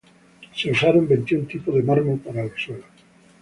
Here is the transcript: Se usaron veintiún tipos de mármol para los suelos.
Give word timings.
Se 0.55 0.71
usaron 0.71 1.07
veintiún 1.07 1.45
tipos 1.45 1.75
de 1.75 1.83
mármol 1.83 2.17
para 2.17 2.43
los 2.43 2.59
suelos. 2.59 2.87